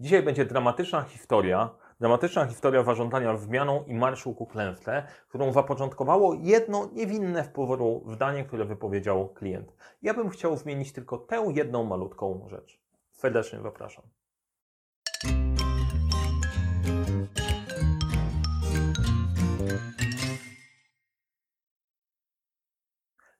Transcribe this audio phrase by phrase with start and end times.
[0.00, 6.88] Dzisiaj będzie dramatyczna historia, dramatyczna historia zarządzania wmianą i marszu ku klęsce, którą zapoczątkowało jedno
[6.92, 9.72] niewinne w powodu zdanie, które wypowiedział klient.
[10.02, 12.80] Ja bym chciał zmienić tylko tę jedną malutką rzecz.
[13.12, 14.04] Serdecznie zapraszam.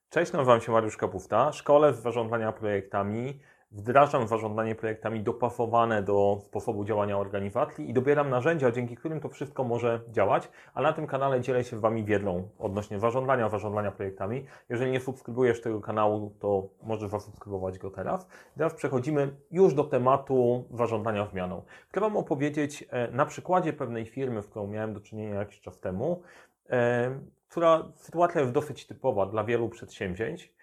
[0.09, 1.51] Cześć, nazywam się Mariusz Kapufta.
[1.51, 3.39] Szkole z zarządzania projektami.
[3.71, 9.63] Wdrażam zarządzanie projektami dopasowane do sposobu działania organizacji i dobieram narzędzia, dzięki którym to wszystko
[9.63, 14.45] może działać, a na tym kanale dzielę się z Wami wiedzą odnośnie zarządzania, zarządzania projektami.
[14.69, 18.27] Jeżeli nie subskrybujesz tego kanału, to możesz zasubskrybować go teraz.
[18.57, 21.63] Teraz przechodzimy już do tematu zarządzania zmianą.
[21.89, 25.79] Chcę Wam opowiedzieć e, na przykładzie pewnej firmy, z którą miałem do czynienia jakiś czas
[25.79, 26.21] temu,
[26.69, 30.53] e, która sytuacja jest dosyć typowa dla wielu przedsięwzięć,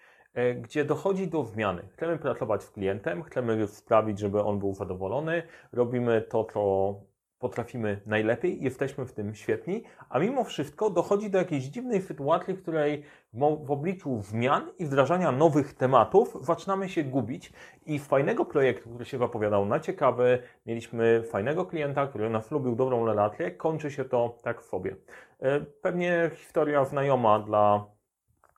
[0.61, 1.81] gdzie dochodzi do zmiany.
[1.93, 6.93] Chcemy pracować z klientem, chcemy sprawić, żeby on był zadowolony, robimy to, co
[7.39, 12.61] potrafimy najlepiej, jesteśmy w tym świetni, a mimo wszystko dochodzi do jakiejś dziwnej sytuacji, w
[12.61, 17.53] której w obliczu zmian i wdrażania nowych tematów zaczynamy się gubić
[17.85, 23.05] i fajnego projektu, który się zapowiadał na ciekawy, mieliśmy fajnego klienta, który nas lubił, dobrą
[23.05, 24.95] relację, kończy się to tak w sobie.
[25.39, 27.96] E, pewnie historia znajoma dla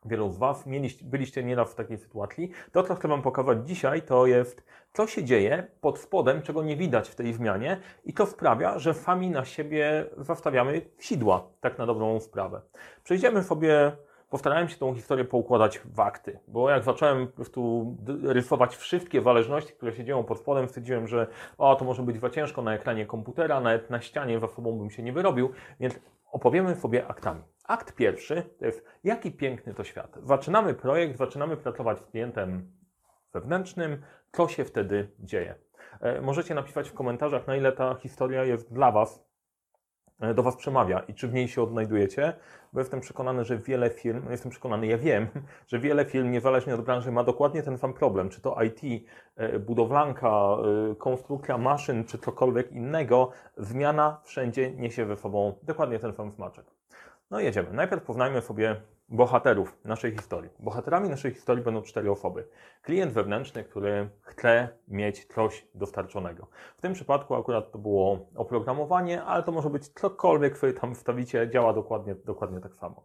[0.05, 2.51] wielu z Was, mieliście, byliście nieraz w takiej sytuacji.
[2.71, 6.77] To, co chcę Wam pokazać dzisiaj, to jest, co się dzieje pod spodem, czego nie
[6.77, 11.85] widać w tej zmianie i to sprawia, że sami na siebie zastawiamy sidła, tak na
[11.85, 12.61] dobrą sprawę.
[13.03, 13.91] Przejdziemy sobie
[14.29, 19.73] postarałem się tą historię poukładać w akty, bo jak zacząłem po prostu rysować wszystkie zależności,
[19.73, 21.27] które się dzieją pod spodem, stwierdziłem, że
[21.57, 24.89] o, to może być za ciężko na ekranie komputera, nawet na ścianie za sobą bym
[24.91, 25.99] się nie wyrobił, więc
[26.31, 27.43] opowiemy sobie aktami.
[27.63, 30.17] Akt pierwszy to jest, jaki piękny to świat.
[30.23, 32.71] Zaczynamy projekt, zaczynamy pracować z klientem
[33.33, 35.55] wewnętrznym, co się wtedy dzieje.
[36.01, 39.28] E, możecie napisać w komentarzach, na ile ta historia jest dla Was
[40.35, 42.33] do Was przemawia i czy w niej się odnajdujecie,
[42.73, 45.27] bo jestem przekonany, że wiele firm, jestem przekonany, ja wiem,
[45.67, 48.29] że wiele firm, niezależnie od branży, ma dokładnie ten sam problem.
[48.29, 50.57] Czy to IT, e, budowlanka,
[50.91, 56.65] e, konstrukcja maszyn, czy cokolwiek innego, zmiana wszędzie niesie ze sobą dokładnie ten sam smaczek.
[57.31, 57.73] No jedziemy.
[57.73, 60.49] Najpierw poznajmy sobie bohaterów naszej historii.
[60.59, 62.47] Bohaterami naszej historii będą cztery osoby.
[62.81, 66.47] Klient wewnętrzny, który chce mieć coś dostarczonego.
[66.77, 71.49] W tym przypadku akurat to było oprogramowanie, ale to może być cokolwiek, które tam wstawicie,
[71.49, 73.03] działa dokładnie, dokładnie tak samo.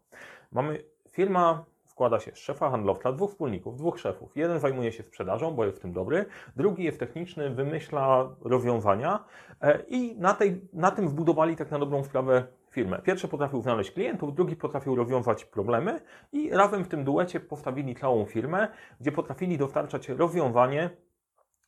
[0.52, 4.36] Mamy firma składa się z szefa handlowca, dwóch wspólników, dwóch szefów.
[4.36, 6.26] Jeden zajmuje się sprzedażą, bo jest w tym dobry,
[6.56, 9.24] drugi jest techniczny, wymyśla rozwiązania
[9.60, 13.02] e, i na, tej, na tym wbudowali tak na dobrą sprawę firmę.
[13.02, 16.00] Pierwszy potrafił znaleźć klientów, drugi potrafił rozwiązać problemy
[16.32, 18.68] i razem w tym duecie postawili całą firmę,
[19.00, 20.90] gdzie potrafili dostarczać rozwiązanie,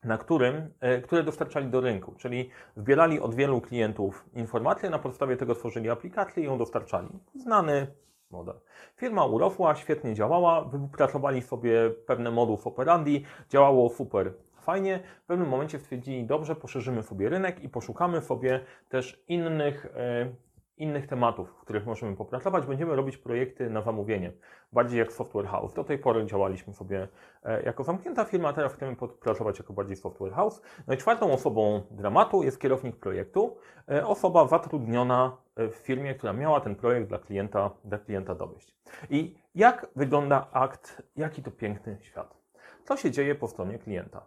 [0.05, 5.37] na którym, e, które dostarczali do rynku, czyli zbierali od wielu klientów informacje, na podstawie
[5.37, 7.09] tego tworzyli aplikację i ją dostarczali.
[7.35, 7.87] Znany
[8.31, 8.55] model.
[8.97, 14.33] Firma urosła, świetnie działała, wypracowali sobie pewne modów operandi, działało super
[14.67, 15.01] fajnie.
[15.23, 20.46] W pewnym momencie stwierdzili, dobrze, poszerzymy sobie rynek i poszukamy sobie też innych e,
[20.77, 22.67] innych tematów, w których możemy popracować.
[22.67, 24.33] Będziemy robić projekty na zamówienie,
[24.73, 25.75] bardziej jak software house.
[25.75, 27.09] Do tej pory działaliśmy sobie
[27.43, 30.63] e, jako zamknięta firma, teraz chcemy pracować jako bardziej software house.
[30.87, 33.57] No i czwartą osobą dramatu jest kierownik projektu,
[33.91, 38.77] e, osoba zatrudniona e, w firmie, która miała ten projekt dla klienta, dla klienta dowieść.
[39.11, 42.37] I jak wygląda akt, jaki to piękny świat?
[42.85, 44.27] Co się dzieje po stronie klienta?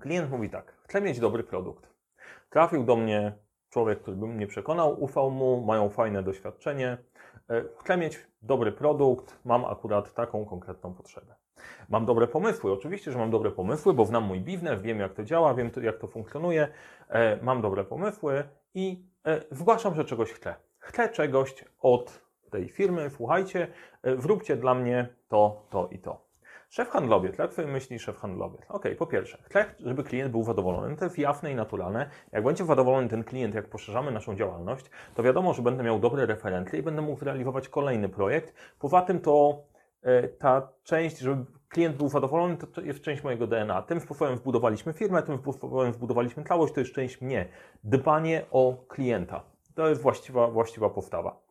[0.00, 1.90] Klient mówi tak, chcę mieć dobry produkt.
[2.50, 3.45] Trafił do mnie
[3.76, 6.98] człowiek, który by mnie przekonał, ufał mu, mają fajne doświadczenie.
[7.50, 11.34] E, chcę mieć dobry produkt, mam akurat taką konkretną potrzebę.
[11.88, 15.24] Mam dobre pomysły, oczywiście, że mam dobre pomysły, bo znam mój biznes, wiem jak to
[15.24, 16.68] działa, wiem jak to funkcjonuje,
[17.08, 18.44] e, mam dobre pomysły
[18.74, 20.54] i e, zgłaszam, że czegoś chcę.
[20.78, 23.68] Chcę czegoś od tej firmy, słuchajcie,
[24.18, 26.25] zróbcie dla mnie to, to i to.
[26.68, 28.60] Szef handlowiec, jak sobie myśli szef handlowiec?
[28.68, 30.96] Ok, po pierwsze, chcę, żeby klient był zadowolony.
[30.96, 32.10] To jest jasne i naturalne.
[32.32, 36.26] Jak będzie zadowolony ten klient, jak poszerzamy naszą działalność, to wiadomo, że będę miał dobre
[36.26, 38.54] referencje i będę mógł zrealizować kolejny projekt.
[38.78, 39.62] Poza tym to
[40.02, 43.82] e, ta część, żeby klient był zadowolony, to, jest część mojego DNA.
[43.82, 47.48] Tym sposobem wbudowaliśmy firmę, tym sposobem wbudowaliśmy całość, to jest część mnie.
[47.84, 49.42] Dbanie o klienta.
[49.74, 51.45] To jest właściwa, właściwa postawa.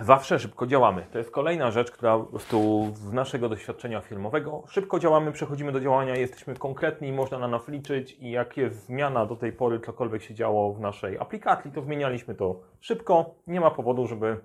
[0.00, 1.06] Zawsze szybko działamy.
[1.12, 6.16] To jest kolejna rzecz, która prostu z naszego doświadczenia filmowego szybko działamy, przechodzimy do działania,
[6.16, 10.34] jesteśmy konkretni, można na nas liczyć i jak jest zmiana do tej pory, cokolwiek się
[10.34, 14.40] działo w naszej aplikacji, to zmienialiśmy to szybko, nie ma powodu, żeby,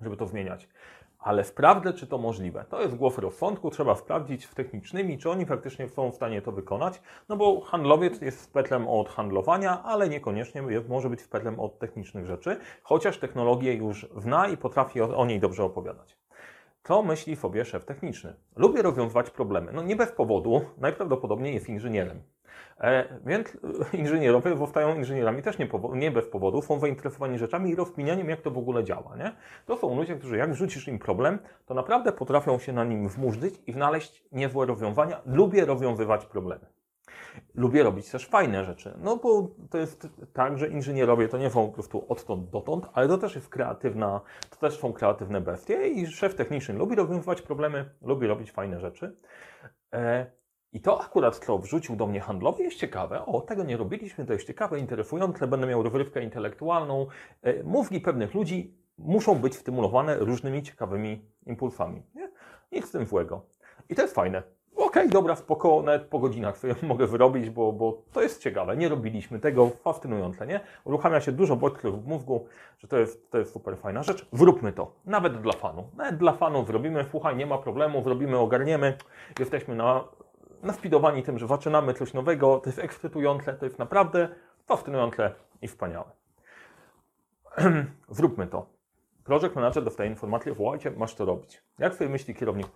[0.00, 0.68] żeby to zmieniać.
[1.18, 2.64] Ale sprawdzę, czy to możliwe.
[2.68, 6.52] To jest głos rozsądku, trzeba sprawdzić w technicznymi, czy oni faktycznie są w stanie to
[6.52, 7.00] wykonać.
[7.28, 12.56] No bo handlowiec jest spetlem od handlowania, ale niekoniecznie może być spetlem od technicznych rzeczy,
[12.82, 16.17] chociaż technologię już zna i potrafi o niej dobrze opowiadać.
[16.88, 18.34] To myśli sobie szef techniczny.
[18.56, 19.72] Lubię rozwiązywać problemy.
[19.72, 22.22] No nie bez powodu, najprawdopodobniej jest inżynierem.
[22.80, 23.58] E, więc
[23.94, 28.28] e, inżynierowie zostają inżynierami też nie, powo- nie bez powodu, są zainteresowani rzeczami i rozkminianiem,
[28.28, 29.16] jak to w ogóle działa.
[29.16, 29.32] Nie?
[29.66, 33.54] To są ludzie, którzy jak wrzucisz im problem, to naprawdę potrafią się na nim wmurzyć
[33.66, 35.20] i znaleźć niezłe rozwiązania.
[35.26, 36.66] Lubię rozwiązywać problemy.
[37.54, 38.94] Lubię robić też fajne rzeczy.
[39.02, 43.08] No bo to jest tak, że inżynierowie to nie są po prostu odtąd dotąd, ale
[43.08, 44.20] to też jest kreatywna,
[44.50, 49.16] to też są kreatywne bestie i szef techniczny lubi rozwiązywać problemy, lubi robić fajne rzeczy.
[49.92, 50.26] E,
[50.72, 53.26] I to akurat, co wrzucił do mnie handlowy, jest ciekawe.
[53.26, 57.06] O, tego nie robiliśmy, to jest ciekawe, interesujące, będę miał rozrywkę intelektualną.
[57.42, 62.02] E, Mózgi pewnych ludzi muszą być stymulowane różnymi ciekawymi impulsami.
[62.14, 62.30] Nie?
[62.72, 63.46] Nic z tym złego.
[63.88, 64.57] I to jest fajne.
[65.06, 68.76] Dobra, spoko, nawet po godzinach sobie mogę wyrobić, bo, bo to jest ciekawe.
[68.76, 70.60] Nie robiliśmy tego, fascynujące, nie?
[70.84, 72.46] Uruchamia się dużo bodźców w mózgu,
[72.78, 74.26] że to jest, to jest super fajna rzecz.
[74.32, 75.88] Zróbmy to, nawet dla fanu.
[75.96, 78.96] Nawet dla fanu zrobimy, słuchaj, nie ma problemu, zrobimy, ogarniemy.
[79.38, 80.04] Jesteśmy na,
[80.62, 84.28] naspidowani tym, że zaczynamy coś nowego, to jest ekscytujące, to jest naprawdę
[84.66, 86.10] fascynujące i wspaniałe.
[88.08, 88.66] Zróbmy to.
[89.24, 91.62] Project Manager dostaje informację, wołajcie, masz to robić.
[91.78, 92.66] Jak sobie myśli kierownik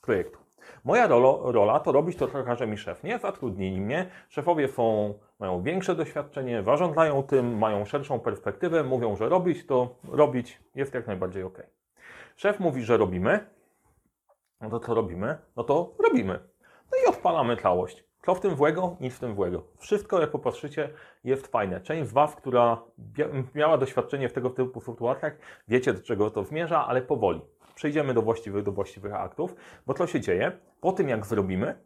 [0.00, 0.43] projektu?
[0.84, 3.04] Moja rolo, rola to robić to, co każe mi szef.
[3.04, 4.06] Nie zatrudnili mnie.
[4.28, 10.60] Szefowie są, mają większe doświadczenie, zarządzają tym, mają szerszą perspektywę, mówią, że robić to robić
[10.74, 11.62] jest jak najbardziej ok.
[12.36, 13.46] Szef mówi, że robimy.
[14.60, 15.38] No to co robimy?
[15.56, 16.40] No to robimy.
[16.92, 18.04] No i odpalamy całość.
[18.26, 18.96] Co w tym złego?
[19.00, 19.62] Nic w tym złego.
[19.78, 20.90] Wszystko, jak popatrzycie,
[21.24, 21.80] jest fajne.
[21.80, 22.82] Część z Was, która
[23.54, 25.36] miała doświadczenie w tego typu sytuacjach,
[25.68, 27.40] wiecie, do czego to zmierza, ale powoli.
[27.74, 29.54] Przejdziemy do właściwych, do właściwych aktów,
[29.86, 30.58] bo co się dzieje?
[30.80, 31.78] Po tym, jak zrobimy,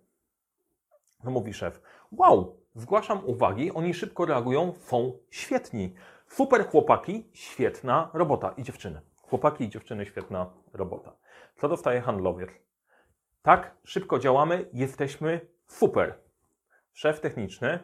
[1.25, 1.81] no mówi szef,
[2.13, 5.95] wow, zgłaszam uwagi, oni szybko reagują, są świetni.
[6.27, 8.55] Super chłopaki, świetna robota.
[8.57, 9.01] I dziewczyny.
[9.23, 11.13] Chłopaki i dziewczyny, świetna robota.
[11.57, 12.51] Co dostaje handlowiec?
[13.43, 16.15] Tak, szybko działamy, jesteśmy super.
[16.93, 17.79] Szef techniczny,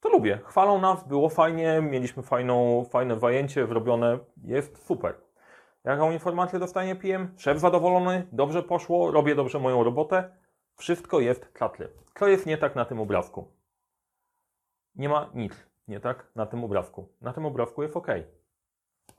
[0.00, 0.38] to lubię.
[0.44, 5.23] Chwalą nas, było fajnie, mieliśmy fajną, fajne zajęcie zrobione, jest super.
[5.84, 7.34] Jaką informację dostanie PM?
[7.36, 10.36] Szef zadowolony, dobrze poszło, robię dobrze moją robotę.
[10.76, 11.88] Wszystko jest klatly.
[12.18, 13.52] Co jest nie tak na tym obrazku?
[14.94, 17.08] Nie ma nic nie tak na tym obrazku.
[17.20, 18.08] Na tym obrazku jest ok.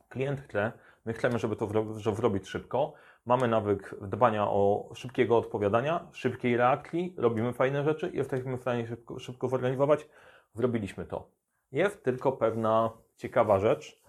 [0.09, 0.71] Klient chce,
[1.05, 1.69] my chcemy, żeby to
[2.15, 2.93] zrobić szybko.
[3.25, 9.19] Mamy nawyk dbania o szybkiego odpowiadania, szybkiej reakcji, robimy fajne rzeczy, jesteśmy w stanie szybko,
[9.19, 10.07] szybko zorganizować.
[10.53, 11.29] Zrobiliśmy to.
[11.71, 14.01] Jest tylko pewna ciekawa rzecz,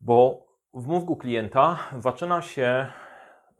[0.00, 2.86] bo w mózgu klienta zaczyna się,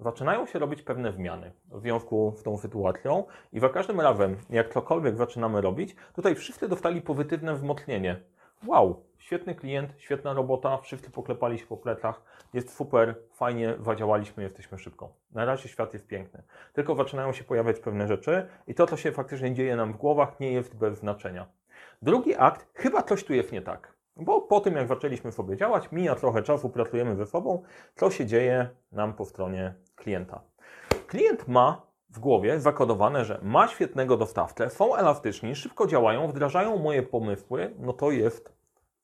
[0.00, 4.72] zaczynają się robić pewne zmiany w związku z tą sytuacją i za każdym razem, jak
[4.72, 8.20] cokolwiek zaczynamy robić, tutaj wszyscy dostali pozytywne wzmocnienie.
[8.66, 12.22] Wow, świetny klient, świetna robota, wszyscy poklepali się po plecach,
[12.54, 15.12] jest super, fajnie, zadziałaliśmy, jesteśmy szybko.
[15.32, 16.42] Na razie świat jest piękny.
[16.72, 20.40] Tylko zaczynają się pojawiać pewne rzeczy i to, co się faktycznie dzieje nam w głowach,
[20.40, 21.46] nie jest bez znaczenia.
[22.02, 23.99] Drugi akt, chyba coś tu jest nie tak.
[24.20, 27.62] Bo po tym, jak zaczęliśmy sobie działać, mija trochę czasu, pracujemy ze sobą,
[27.94, 30.40] co się dzieje nam po stronie klienta.
[31.06, 37.02] Klient ma w głowie zakodowane, że ma świetnego dostawcę, są elastyczni, szybko działają, wdrażają moje
[37.02, 38.52] pomysły, no to jest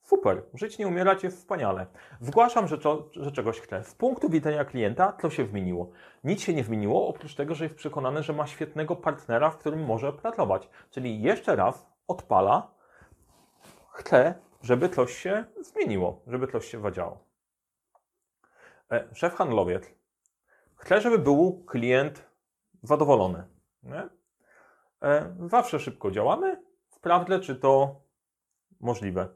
[0.01, 0.43] super.
[0.53, 1.85] Żyć nie umierać jest wspaniale.
[2.21, 2.77] Zgłaszam, że,
[3.11, 3.83] że czegoś chcę.
[3.83, 5.89] Z punktu widzenia klienta, co się zmieniło?
[6.23, 9.85] Nic się nie zmieniło, oprócz tego, że jest przekonany, że ma świetnego partnera, w którym
[9.85, 10.69] może pracować.
[10.91, 12.71] Czyli jeszcze raz odpala,
[13.91, 17.23] chce, żeby coś się zmieniło, żeby coś się zadziało.
[18.91, 19.91] E, Szef handlowiec
[20.75, 22.23] chce, żeby był klient
[22.83, 23.43] zadowolony.
[23.83, 24.09] Nie?
[25.01, 26.63] E, Zawsze szybko działamy.
[26.89, 28.01] Sprawdzę, czy to
[28.79, 29.27] możliwe.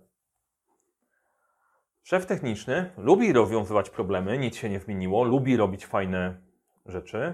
[2.04, 6.42] Szef techniczny lubi rozwiązywać problemy, nic się nie zmieniło, lubi robić fajne
[6.86, 7.34] rzeczy.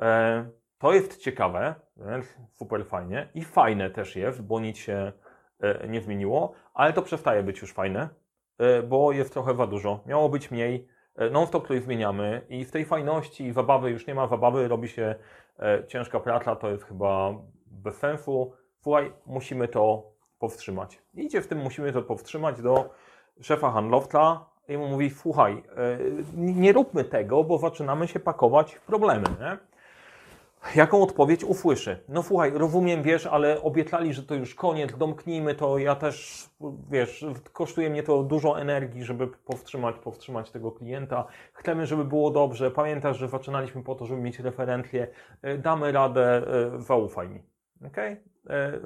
[0.00, 1.74] E, To jest ciekawe,
[2.52, 3.28] super fajnie.
[3.34, 5.12] I fajne też jest, bo nic się
[5.88, 8.08] nie zmieniło, ale to przestaje być już fajne,
[8.58, 10.00] e, bo jest trochę za dużo.
[10.06, 14.14] Miało być mniej, e, non-stop coś zmieniamy i w tej fajności i zabawy już nie
[14.14, 15.14] ma zabawy, robi się
[15.58, 17.34] e, ciężka praca, to jest chyba
[17.66, 18.52] bez sensu.
[18.82, 21.02] Słuchaj, musimy to powstrzymać.
[21.14, 22.90] Idzie w tym, musimy to powstrzymać do
[23.40, 25.98] szefa handlowca i mu mówi, słuchaj, e,
[26.34, 29.73] nie róbmy tego, bo zaczynamy się pakować w problemy, nie?
[30.76, 32.04] Jaką odpowiedź usłyszy?
[32.08, 36.46] No słuchaj, rozumiem, wiesz, ale obiecali, że to już koniec, domknijmy to, ja też,
[36.90, 41.26] wiesz, kosztuje mnie to dużo energii, żeby powstrzymać, powstrzymać tego klienta.
[41.52, 42.70] Chcemy, żeby było dobrze.
[42.70, 45.08] Pamiętasz, że zaczynaliśmy po to, żeby mieć referencję.
[45.42, 46.42] E, damy radę,
[46.76, 47.42] e, zaufaj mi.
[47.86, 47.96] Ok?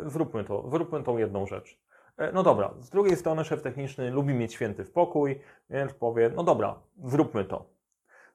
[0.07, 1.79] Zróbmy to, zróbmy tą jedną rzecz.
[2.17, 6.43] E, no dobra, z drugiej strony szef techniczny lubi mieć święty spokój, więc powie, no
[6.43, 7.78] dobra, zróbmy to.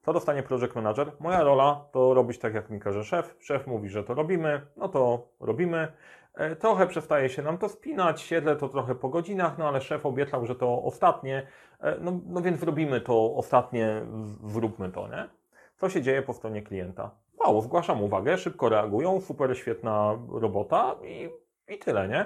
[0.06, 1.12] Co dostanie project manager?
[1.20, 3.36] Moja rola to robić tak, jak mi każe szef.
[3.40, 5.88] Szef mówi, że to robimy, no to robimy.
[6.34, 10.06] E, trochę przestaje się nam to spinać, siedzę to trochę po godzinach, no ale szef
[10.06, 11.48] obiecał, że to ostatnie,
[11.80, 14.06] e, no, no więc robimy to ostatnie,
[14.44, 15.30] zróbmy to, nie?
[15.78, 17.12] Co się dzieje po stronie klienta?
[17.40, 21.30] Mało, zgłaszam uwagę, szybko reagują, super świetna robota i,
[21.74, 22.26] i tyle, nie?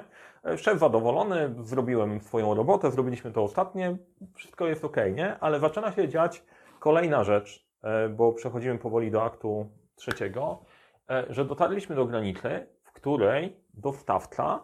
[0.51, 3.97] E, szef zadowolony, zrobiłem swoją robotę, zrobiliśmy to ostatnie,
[4.35, 5.39] wszystko jest ok, nie?
[5.39, 6.43] Ale zaczyna się dziać
[6.79, 7.66] kolejna rzecz,
[8.09, 10.65] bo przechodzimy powoli do aktu trzeciego,
[11.09, 14.63] e, że dotarliśmy do granicy, w której dostawca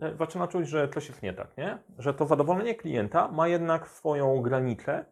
[0.00, 1.78] e, zaczyna czuć, że coś jest nie tak, nie?
[1.98, 5.04] Że to zadowolenie klienta ma jednak swoją granicę,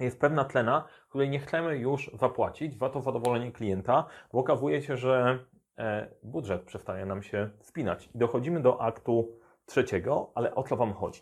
[0.00, 4.96] jest pewna tlena, której nie chcemy już zapłacić za to zadowolenie klienta, bo okazuje się,
[4.96, 5.38] że
[6.22, 8.10] budżet przestaje nam się spinać.
[8.14, 11.20] I dochodzimy do aktu trzeciego, ale o co Wam chodzi?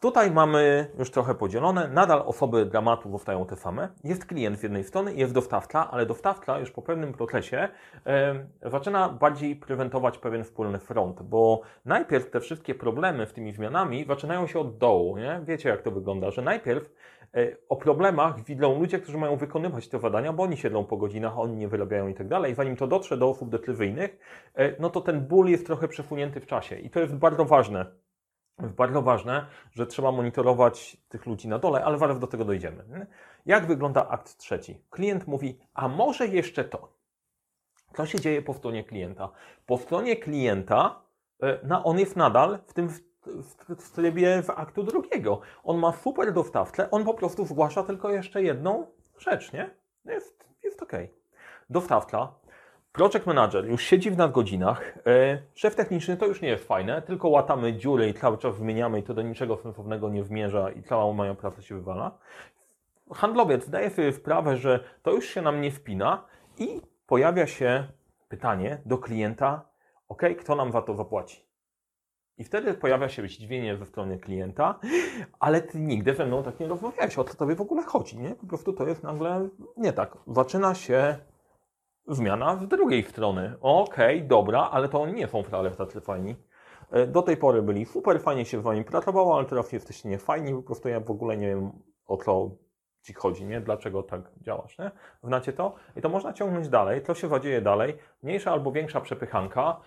[0.00, 1.88] Tutaj mamy już trochę podzielone.
[1.88, 3.88] Nadal osoby dramatu zostają te same.
[4.04, 7.68] Jest klient z jednej strony, jest dostawca, ale dostawca już po pewnym procesie
[8.06, 14.04] e, zaczyna bardziej prewentować pewien wspólny front, bo najpierw te wszystkie problemy z tymi zmianami
[14.08, 15.18] zaczynają się od dołu.
[15.18, 15.40] Nie?
[15.44, 16.90] Wiecie, jak to wygląda, że najpierw
[17.34, 21.38] e, o problemach widzą ludzie, którzy mają wykonywać te zadania, bo oni siedzą po godzinach,
[21.38, 22.54] oni nie wyrabiają i tak dalej.
[22.54, 24.18] Zanim to dotrze do osób decyzyjnych,
[24.54, 28.05] e, no to ten ból jest trochę przesunięty w czasie i to jest bardzo ważne
[28.58, 33.06] bardzo ważne, że trzeba monitorować tych ludzi na dole, ale zaraz do tego dojdziemy.
[33.46, 34.82] Jak wygląda akt trzeci?
[34.90, 36.92] Klient mówi, a może jeszcze to.
[37.94, 39.28] Co się dzieje po stronie klienta?
[39.66, 41.02] Po stronie klienta
[41.62, 42.88] no, on jest nadal w tym
[43.78, 45.40] w trybie w aktu drugiego.
[45.64, 48.86] On ma super dostawcę, on po prostu zgłasza tylko jeszcze jedną
[49.18, 49.70] rzecz, nie?
[50.04, 50.92] Jest, jest ok.
[51.70, 52.34] Dostawca
[52.96, 54.98] Project Manager już siedzi w nadgodzinach.
[55.06, 58.98] E, szef techniczny to już nie jest fajne, tylko łatamy dziury i cały czas wymieniamy
[58.98, 62.18] i to do niczego sensownego nie zmierza i cała moja praca się wywala.
[63.14, 66.24] Handlowiec daje sobie sprawę, że to już się nam nie wpina
[66.58, 67.84] i pojawia się
[68.28, 69.62] pytanie do klienta,
[70.08, 71.46] ok, kto nam za to zapłaci?
[72.38, 74.78] I wtedy pojawia się zdziwienie ze strony klienta,
[75.40, 78.30] ale ty nigdy ze mną tak nie rozmawiałeś, o co tobie w ogóle chodzi, nie?
[78.34, 80.16] Po prostu to jest nagle nie tak.
[80.26, 81.16] Zaczyna się
[82.08, 83.54] zmiana z drugiej strony.
[83.60, 86.36] Okej, okay, dobra, ale to oni nie są wcale tacy fajni.
[86.90, 90.54] E, do tej pory byli super, fajnie się z wami pracowało, ale teraz jesteście niefajni,
[90.54, 91.72] po prostu ja w ogóle nie wiem
[92.06, 92.50] o co
[93.02, 93.60] ci chodzi, nie?
[93.60, 94.90] Dlaczego tak działasz, nie?
[95.22, 95.74] Znacie to?
[95.96, 97.96] I to można ciągnąć dalej, to się zadzieje dalej.
[98.22, 99.80] Mniejsza albo większa przepychanka.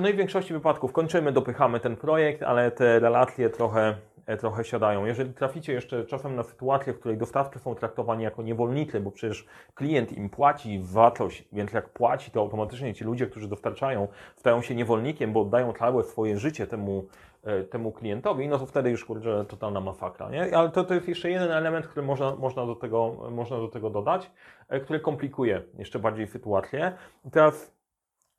[0.00, 3.96] No i w większości wypadków kończymy, dopychamy ten projekt, ale te relacje trochę
[4.40, 5.04] trochę siadają.
[5.04, 9.46] Jeżeli traficie jeszcze czasem na sytuację, w której dostawcy są traktowani jako niewolnicy, bo przecież
[9.74, 11.12] klient im płaci za
[11.52, 16.04] więc jak płaci, to automatycznie ci ludzie, którzy dostarczają, stają się niewolnikiem, bo oddają całe
[16.04, 17.06] swoje życie temu,
[17.44, 20.30] e, temu klientowi, no to wtedy już kurczę totalna masakra.
[20.30, 20.56] Nie?
[20.56, 23.90] Ale to, to jest jeszcze jeden element, który można, można, do tego, można do tego
[23.90, 24.30] dodać,
[24.68, 26.92] e, który komplikuje jeszcze bardziej sytuację.
[27.32, 27.81] teraz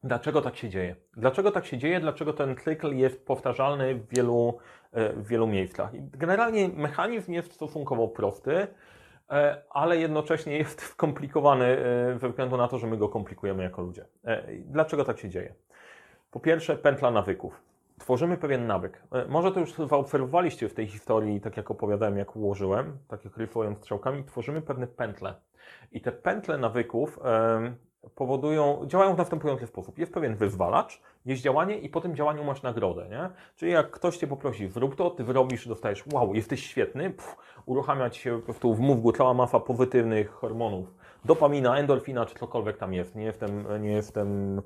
[0.03, 0.95] Dlaczego tak się dzieje?
[1.17, 2.00] Dlaczego tak się dzieje?
[2.00, 4.57] Dlaczego ten cykl jest powtarzalny w wielu,
[4.91, 5.91] e, w wielu miejscach?
[5.93, 8.67] Generalnie mechanizm jest stosunkowo prosty,
[9.29, 13.81] e, ale jednocześnie jest skomplikowany e, ze względu na to, że my go komplikujemy jako
[13.81, 14.05] ludzie.
[14.65, 15.53] Dlaczego tak się dzieje?
[16.31, 17.62] Po pierwsze, pętla nawyków.
[18.00, 19.03] Tworzymy pewien nawyk.
[19.29, 23.77] Może to już zaobserwowaliście w tej historii, tak jak opowiadałem, jak ułożyłem, tak jak rysując
[23.77, 25.33] strzałkami, tworzymy pewne pętle.
[25.91, 27.19] I te pętle nawyków
[28.15, 29.98] powodują, działają w następujący sposób.
[29.98, 33.29] Jest pewien wyzwalacz, jest działanie i po tym działaniu masz nagrodę, nie?
[33.55, 38.10] Czyli jak ktoś Cię poprosi, zrób to, Ty wyrobisz, dostajesz, wow, jesteś świetny, pff, uruchamia
[38.10, 40.93] Ci się po prostu w mózgu cała masa pozytywnych hormonów,
[41.25, 43.15] dopamina, endorfina, czy cokolwiek tam jest.
[43.15, 44.62] Nie jestem, nie jestem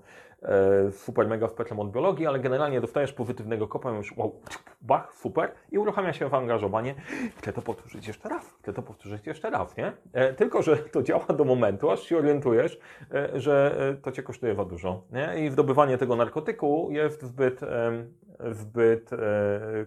[0.91, 4.39] super mega specem od biologii, ale generalnie dostajesz pozytywnego kopa, już wow,
[4.82, 6.96] bach, super i uruchamia się zaangażowanie.
[7.38, 9.94] Chcę to powtórzyć jeszcze raz, chcę to powtórzyć jeszcze raz, nie?
[10.13, 12.79] E, tylko, że to działa do momentu, aż się orientujesz,
[13.13, 15.46] e, że e, to Cię kosztuje za dużo, nie?
[15.46, 18.06] I zdobywanie tego narkotyku jest zbyt, e,
[18.51, 19.17] zbyt e,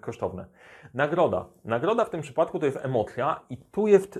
[0.00, 0.46] kosztowne.
[0.94, 1.46] Nagroda.
[1.64, 4.18] Nagroda w tym przypadku to jest emocja i tu jest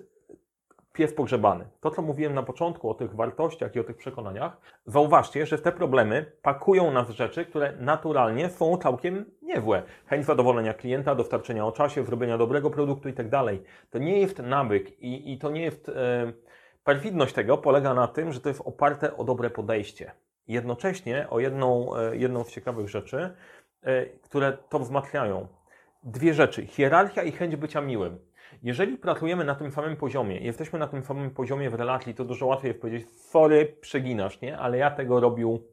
[0.93, 1.65] pies pogrzebany.
[1.81, 5.63] To, co mówiłem na początku o tych wartościach i o tych przekonaniach, zauważcie, że w
[5.63, 9.83] te problemy pakują nas rzeczy, które naturalnie są całkiem niewłe.
[10.07, 13.63] Chęć zadowolenia klienta, dostarczenia o czasie, zrobienia dobrego produktu i tak dalej.
[13.91, 15.89] To nie jest nawyk i, i to nie jest...
[15.89, 16.33] E,
[16.85, 20.13] Perfidność tego polega na tym, że to jest oparte o dobre podejście.
[20.49, 23.35] Jednocześnie o jedną, e, jedną z ciekawych rzeczy,
[23.83, 25.49] e, które to wzmacniają.
[26.03, 28.19] Dwie rzeczy: hierarchia i chęć bycia miłym.
[28.63, 32.47] Jeżeli pracujemy na tym samym poziomie, jesteśmy na tym samym poziomie w relacji, to dużo
[32.47, 34.59] łatwiej jest powiedzieć, sorry, przeginasz, nie?
[34.59, 35.65] Ale ja tego robił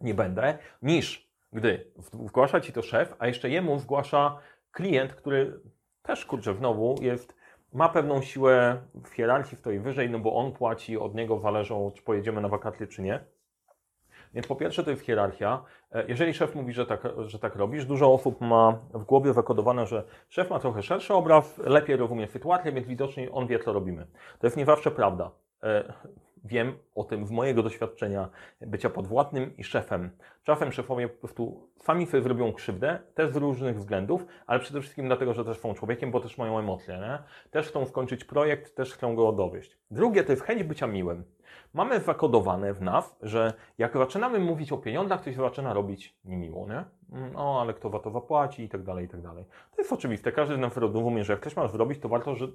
[0.00, 1.90] nie będę, niż gdy
[2.26, 4.38] zgłasza ci to szef, a jeszcze jemu zgłasza
[4.72, 5.60] klient, który
[6.02, 7.36] też, kurczę, znowu jest,
[7.72, 12.02] ma pewną siłę w hierarchii, stoi wyżej, no bo on płaci, od niego zależą, czy
[12.02, 13.24] pojedziemy na wakacje, czy nie.
[14.36, 15.64] Więc po pierwsze to jest hierarchia.
[15.92, 19.86] E, jeżeli szef mówi, że tak, że tak robisz, dużo osób ma w głowie zakodowane,
[19.86, 24.06] że szef ma trochę szerszy obraz, lepiej rozumie sytuację, więc widocznie on wie, co robimy.
[24.38, 25.30] To jest nie zawsze prawda.
[26.46, 28.28] Wiem o tym z mojego doświadczenia
[28.60, 30.10] bycia podwładnym i szefem.
[30.44, 35.06] Czasem szefowie po prostu sami sobie zrobią krzywdę, też z różnych względów, ale przede wszystkim
[35.06, 37.18] dlatego, że też są człowiekiem, bo też mają emocje, nie?
[37.50, 39.78] Też chcą skończyć projekt, też chcą go dowieść.
[39.90, 41.24] Drugie to jest chęć bycia miłym.
[41.74, 46.66] Mamy zakodowane w nas, że jak zaczynamy mówić o pieniądzach, to się zaczyna robić niemiło,
[46.68, 46.84] nie?
[47.32, 49.44] No, ale kto za to zapłaci i tak dalej, i tak dalej.
[49.44, 50.32] To jest oczywiste.
[50.32, 52.48] Każdy z nas rozumie, że jak ktoś ma zrobić, to warto, że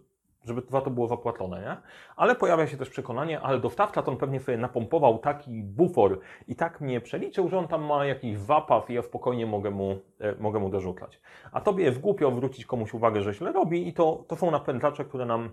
[0.45, 1.77] żeby to było zapłacone, nie?
[2.15, 6.55] Ale pojawia się też przekonanie, ale dostawca to on pewnie sobie napompował taki bufor i
[6.55, 10.35] tak mnie przeliczył, że on tam ma jakiś zapas i ja spokojnie mogę mu, e,
[10.39, 11.21] mogę mu dorzucać.
[11.51, 15.05] A tobie jest głupio zwrócić komuś uwagę, że źle robi i to, to są napędzacze,
[15.05, 15.51] które nam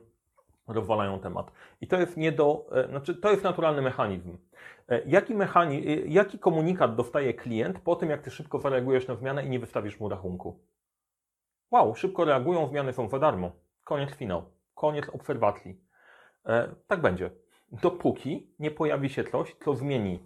[0.68, 1.52] rozwalają temat.
[1.80, 4.36] I to jest nie do, e, znaczy to jest naturalny mechanizm.
[4.88, 9.14] E, jaki, mechani, e, jaki komunikat dostaje klient po tym, jak ty szybko zareagujesz na
[9.14, 10.58] zmianę i nie wystawisz mu rachunku?
[11.70, 13.50] Wow, szybko reagują, zmiany są za darmo.
[13.84, 14.57] Koniec finał.
[14.78, 15.80] Koniec obserwacji.
[16.46, 17.30] E, tak będzie.
[17.72, 20.18] Dopóki nie pojawi się coś, co zmieni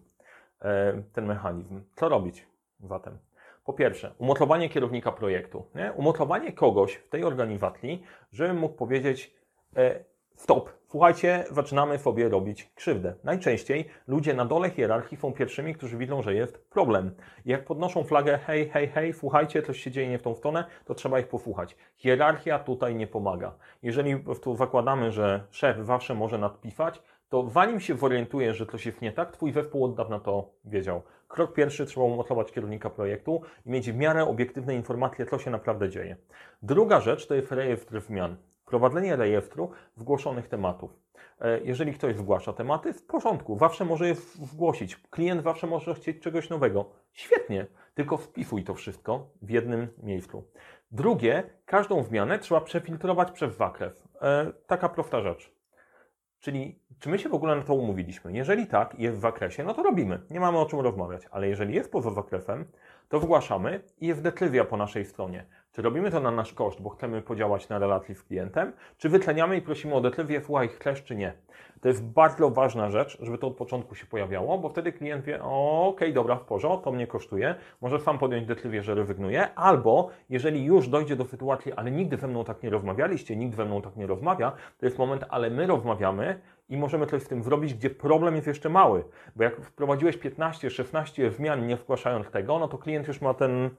[0.60, 1.82] e, ten mechanizm.
[1.94, 2.46] Co robić
[2.80, 3.18] zatem?
[3.64, 5.66] Po pierwsze, umocowanie kierownika projektu.
[5.74, 5.92] Nie?
[5.92, 9.34] Umocowanie kogoś w tej organizacji, żeby mógł powiedzieć,
[9.76, 10.04] e,
[10.36, 10.70] Stop.
[10.92, 13.14] Słuchajcie, zaczynamy sobie robić krzywdę.
[13.24, 17.14] Najczęściej ludzie na dole hierarchii są pierwszymi, którzy widzą, że jest problem.
[17.44, 20.94] Jak podnoszą flagę, hej, hej, hej, słuchajcie, coś się dzieje nie w tą stronę, to
[20.94, 21.76] trzeba ich posłuchać.
[21.96, 23.54] Hierarchia tutaj nie pomaga.
[23.82, 29.02] Jeżeli tu zakładamy, że szef zawsze może nadpisać, to zanim się zorientuje, że coś jest
[29.02, 31.02] nie tak, twój zespół od dawna to wiedział.
[31.28, 35.88] Krok pierwszy, trzeba umocować kierownika projektu i mieć w miarę obiektywne informacje, co się naprawdę
[35.88, 36.16] dzieje.
[36.62, 38.36] Druga rzecz to jest rejestr zmian.
[38.72, 40.90] Prowadzenie rejestru zgłoszonych tematów.
[41.40, 44.96] E, jeżeli ktoś zgłasza tematy, w porządku, zawsze może je zgłosić.
[44.96, 46.90] Klient zawsze może chcieć czegoś nowego.
[47.12, 50.44] Świetnie, tylko wpisuj to wszystko w jednym miejscu.
[50.90, 54.08] Drugie, każdą zmianę trzeba przefiltrować przez zakres.
[54.22, 55.52] E, taka prosta rzecz.
[56.40, 58.32] Czyli czy my się w ogóle na to umówiliśmy?
[58.32, 60.20] Jeżeli tak, jest w zakresie, no to robimy.
[60.30, 61.22] Nie mamy o czym rozmawiać.
[61.30, 62.64] Ale jeżeli jest poza zakresem,
[63.08, 65.46] to zgłaszamy i jest decyzja po naszej stronie.
[65.72, 69.56] Czy robimy to na nasz koszt, bo chcemy podziałać na relacji z klientem, czy wytleniamy
[69.56, 71.32] i prosimy o decyzję, słuchaj, chcesz czy nie.
[71.80, 75.42] To jest bardzo ważna rzecz, żeby to od początku się pojawiało, bo wtedy klient wie,
[75.42, 80.10] okej, okay, dobra, w porządku, to mnie kosztuje, może sam podjąć decyzję, że rezygnuje, albo
[80.30, 83.82] jeżeli już dojdzie do sytuacji, ale nigdy ze mną tak nie rozmawialiście, nikt ze mną
[83.82, 86.40] tak nie rozmawia, to jest moment, ale my rozmawiamy
[86.72, 89.04] i możemy coś z tym zrobić, gdzie problem jest jeszcze mały,
[89.36, 93.70] bo jak wprowadziłeś 15, 16 zmian nie wgłaszając tego, no to klient już ma ten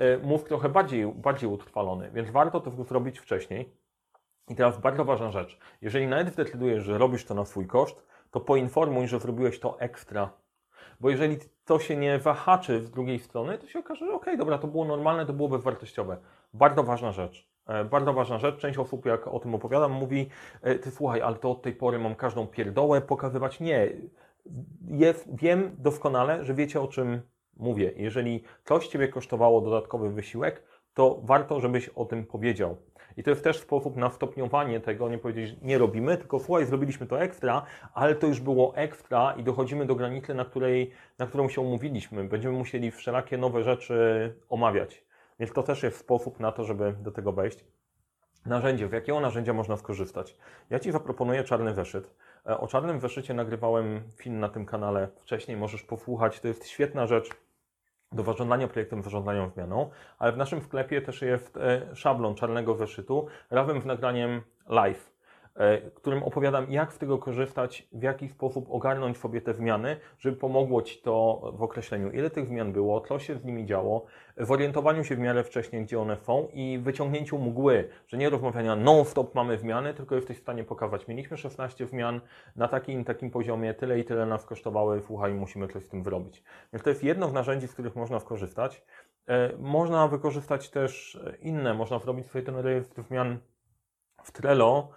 [0.00, 3.72] E, mózg trochę bardziej, bardziej utrwalony, więc warto to zrobić wcześniej.
[4.48, 5.58] I teraz bardzo ważna rzecz.
[5.82, 10.30] Jeżeli nawet zdecydujesz, że robisz to na swój koszt, to poinformuj, że zrobiłeś to ekstra.
[11.00, 14.36] Bo jeżeli to się nie wahaczy z drugiej strony, to się okaże, że okej, okay,
[14.36, 16.16] dobra, to było normalne, to było bezwartościowe.
[16.54, 17.49] Bardzo ważna rzecz.
[17.70, 18.58] E, bardzo ważna rzecz.
[18.58, 20.28] Część osób, jak o tym opowiadam, mówi,
[20.62, 23.60] e, ty słuchaj, ale to od tej pory mam każdą pierdołę pokazywać.
[23.60, 23.88] Nie.
[24.88, 27.20] Jest, wiem doskonale, że wiecie o czym
[27.56, 30.62] mówię, jeżeli coś Ciebie kosztowało dodatkowy wysiłek,
[30.94, 32.76] to warto, żebyś o tym powiedział.
[33.16, 37.06] I to jest też sposób na stopniowanie tego, nie powiedzieć, nie robimy, tylko słuchaj, zrobiliśmy
[37.06, 37.62] to ekstra,
[37.94, 42.24] ale to już było ekstra i dochodzimy do granicy, na, której, na którą się umówiliśmy.
[42.24, 45.09] Będziemy musieli wszelakie nowe rzeczy omawiać.
[45.40, 47.64] Więc to też jest sposób na to, żeby do tego wejść.
[48.46, 48.88] Narzędzie.
[48.88, 50.36] W jakiego narzędzia można skorzystać?
[50.70, 52.14] Ja Ci zaproponuję czarny weszyt.
[52.46, 56.40] E, o czarnym weszycie nagrywałem film na tym kanale wcześniej, możesz posłuchać.
[56.40, 57.30] To jest świetna rzecz
[58.12, 63.26] do zarządzania projektem, zarządzania zmianą, ale w naszym sklepie też jest e, szablon czarnego zeszytu
[63.50, 65.09] razem z nagraniem live.
[65.60, 70.36] E, którym opowiadam, jak z tego korzystać, w jaki sposób ogarnąć sobie te zmiany, żeby
[70.36, 74.06] pomogło Ci to w określeniu, ile tych zmian było, co się z nimi działo,
[74.50, 79.34] orientowaniu się w miarę wcześniej, gdzie one są i wyciągnięciu mgły, że nie rozmawiania non-stop
[79.34, 82.20] mamy zmiany, tylko jesteś w stanie pokazać, mieliśmy 16 zmian
[82.56, 86.42] na takim takim poziomie, tyle i tyle nas kosztowały, słuchaj, musimy coś z tym zrobić.
[86.72, 88.82] Więc to jest jedno z narzędzi, z których można skorzystać.
[89.28, 93.38] E, można wykorzystać też inne, można zrobić sobie ten rejestr zmian
[94.24, 94.88] w Trello,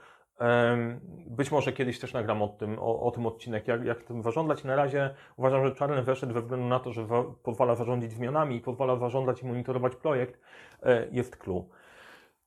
[1.28, 4.64] Być może kiedyś też nagram o tym, o, o tym odcinek, jak, jak tym zarządzać.
[4.64, 8.62] Na razie uważam, że czarny weszedł ze względu na to, że wa- pozwala zarządzić zmianami
[8.62, 10.40] pozwala zarządzać i monitorować projekt,
[10.84, 11.66] e, jest clue.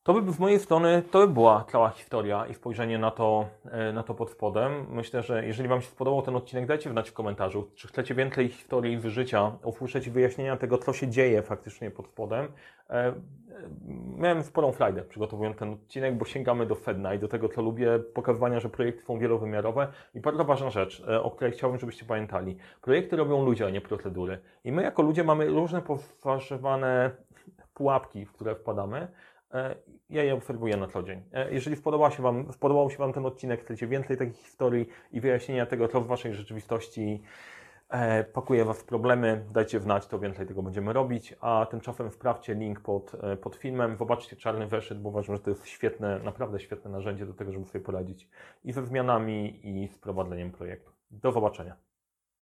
[0.02, 3.92] To by z mojej strony, to by była cała historia i spojrzenie na to, e,
[3.92, 4.86] na to pod spodem.
[4.90, 8.48] Myślę, że jeżeli Wam się spodobał ten odcinek, dajcie znać w komentarzu, czy chcecie więcej
[8.48, 12.48] historii z życia, usłyszeć wyjaśnienia tego, co się dzieje faktycznie pod spodem.
[14.16, 17.98] Miałem sporą frajdę przygotowując ten odcinek, bo sięgamy do sedna i do tego, co lubię,
[18.14, 22.56] pokazywania, że projekty są wielowymiarowe i bardzo ważna rzecz, e, o której chciałbym, żebyście pamiętali.
[22.82, 24.38] Projekty robią ludzie, a nie procedury.
[24.64, 27.10] I my jako ludzie mamy różne poważane
[27.74, 29.08] pułapki, w które wpadamy.
[29.54, 29.76] E,
[30.10, 31.22] Ja je obserwuję na co dzień.
[31.32, 35.20] E, Jeżeli spodobał się Wam, spodobał się Wam ten odcinek, chcecie więcej takich historii i
[35.20, 37.22] wyjaśnienia tego, co w Waszej rzeczywistości
[38.32, 42.80] pakuje Was w problemy, dajcie znać, to więcej tego będziemy robić, a tymczasem sprawdźcie link
[42.80, 46.90] pod, e, pod filmem, zobaczcie czarny weszyt, bo uważam, że to jest świetne, naprawdę świetne
[46.90, 48.28] narzędzie do tego, żeby sobie poradzić
[48.64, 50.90] i ze zmianami, i z prowadzeniem projektu.
[51.10, 51.85] Do zobaczenia.